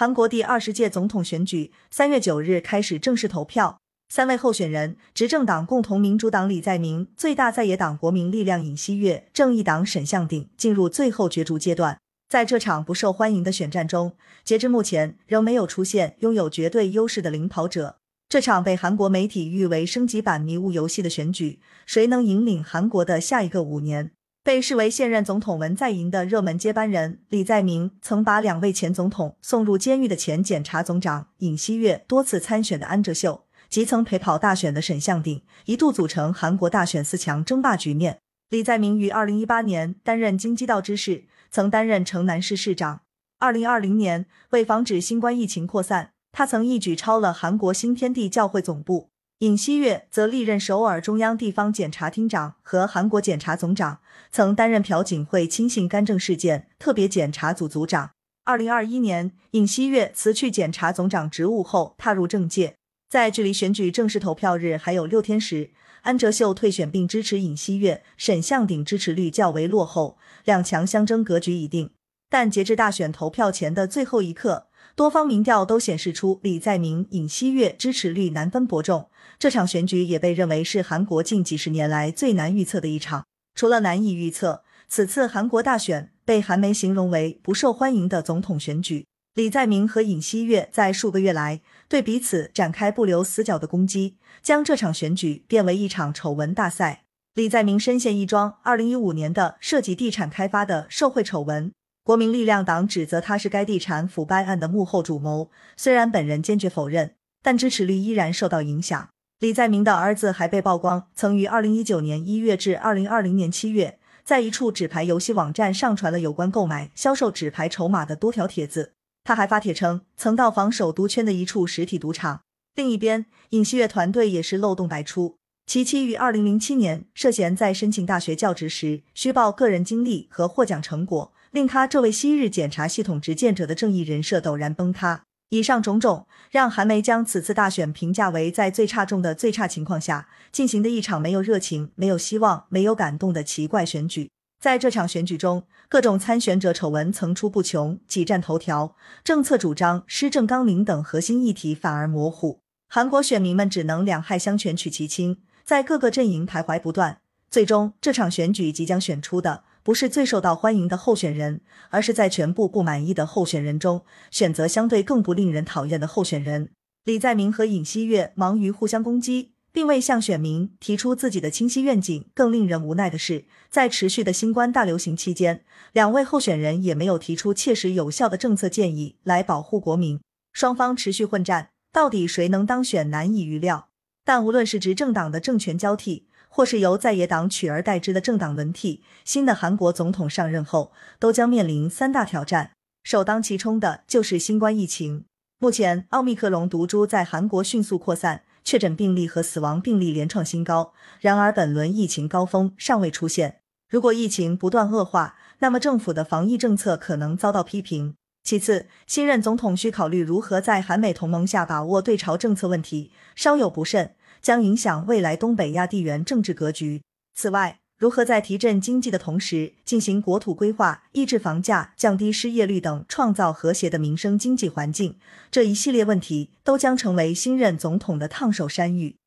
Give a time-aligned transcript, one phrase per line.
[0.00, 11.98] 韩国第二十届总统选举三月九日开始正式投票，三位候选人，执政党共同民主党李在明、最大在野党国民力量尹锡悦、正义党沈相鼎进入最后角逐阶段。
[12.28, 14.12] 在这场不受欢迎的选战中，
[14.44, 17.96] 截至目前仍没有出现拥有绝对优势的领跑者。
[18.28, 24.12] 这场被韩国媒体誉为升级版迷雾游戏的选举，谁能引领韩国的下一个五年？
[24.42, 38.18] 被视为现任总统文在寅的热门接班人李在明，曾把两位前总统送入监狱的前检察总长尹锡悦、多次参选的安哲秀及曾陪跑大选的沈相鼎，一度组成韩国大选四强争霸局面。
[38.48, 43.02] 李在明于二零一八年担任京畿道知事，曾担任城南市市长。
[43.38, 49.10] 二零二零年，为防止新冠疫情扩散，他曾一举抄了韩国新天地教会总部。
[49.40, 54.00] 尹锡悦则历任首尔中央地方检察厅长和韩国检察总长，
[54.32, 58.10] 曾担任朴槿惠亲信干政事件特别检察组组长。
[58.44, 62.74] 二零二一年，尹锡悦辞去检察总长职务后踏入政界。
[63.08, 65.70] 在距离选举正式投票日还有六天时，
[66.02, 71.90] 安哲秀退选并支持尹锡悦，沈相鼎支持率较为落后，两强相争格局已定。
[72.30, 74.66] 但截至大选投票前的最后一刻。
[74.94, 83.24] 多方民调都显示出李在明、尹锡悦支持率难分伯仲，这场选举也被认为是韩国近几十年来最难预测的一场。
[83.54, 89.06] 除了难以预测，此次韩国大选被韩媒形容为不受欢迎的总统选举。
[89.34, 97.04] 李在明和尹锡悦在数个月来对彼此展开不留死角的攻击，将这场选举变为一场丑闻大赛。
[97.34, 101.70] 李在明深陷一桩二零一五年的涉及地产开发的受贿丑闻。
[102.08, 109.10] 国民力量党指责他是该地产腐败案的幕后主谋，虽然本人坚决否认，但支持率依然受到影响。
[109.40, 118.94] 李在明的儿子还被曝光，曾于二零一九年一月至二零二零年七月，在一处纸牌游戏网站上传了有关购买、销售纸牌筹码的多条帖子。
[119.22, 122.40] 他还发帖称，曾到访首都圈的一处实体赌场。
[122.74, 125.36] 另一边，尹锡悦团队也是漏洞百出，
[125.68, 131.34] 其妻于二零零七年涉嫌在申请大学教职时虚报个人经历和获奖成果。
[131.50, 135.24] 令他这位昔日检察系统执剑者的正义人设陡然崩塌。
[135.50, 144.30] 以上种种，让韩媒将此次大选评价为在最差中的最差情况下进行的一场没有热情、没有希望、没有感动的奇怪选举。
[144.58, 152.60] 在这场选举中，各种参选者丑闻层出不穷，挤占头条，政策主张、施政纲领等核心议题反而模糊。
[152.90, 157.20] 韩国选民们只能两害相权取其轻，在各个阵营徘徊不断。
[157.50, 159.64] 最终，这场选举即将选出的。
[159.82, 166.70] 不是最受到欢迎的候选人，而是在全部不满意的候选人中选择相对更不令人讨厌的候选人。
[167.04, 172.24] 李在明和尹锡悦忙于互相攻击，并未向选民提出自己的清晰愿景。
[172.32, 175.62] 更令人无奈的是，在持续的新冠大流行期间，
[175.92, 180.18] 两位候选人也没有提出切实有效的政策建议来保护国民。
[180.54, 183.87] 双方持续混战，到底谁能当选难以预料。
[184.28, 192.72] 但无论是执政党的政权交替，或是由在野党取而代之的政党轮替，新的韩国总统上任后都将面临三大挑战，
[193.02, 195.24] 首当其冲的就是新冠疫情。
[195.58, 200.92] 目前，奥密克戎毒株在韩国迅速扩散，确诊病例和死亡病例连创新高。
[201.20, 203.60] 然而，本轮疫情高峰尚未出现。
[203.88, 208.14] 如果疫情不断恶化，那么政府的防疫政策可能遭到批评。
[208.44, 214.14] 其次，新任总统需考虑如何在韩美同盟下把握对朝政策问题，稍有不慎。
[214.40, 217.02] 将影响未来东北亚地缘政治格局。
[217.34, 225.16] 此外，如何在提振经济的同时进行国土规划、抑制房价、降低失业率等，创造和谐的民生经济环境，
[225.50, 229.18] 这一系列问题都将成为新任总统的烫手山芋。